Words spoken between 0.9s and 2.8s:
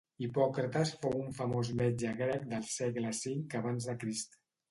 fou un famós metge grec del